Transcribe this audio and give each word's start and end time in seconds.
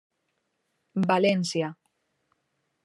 València: 1.03 1.69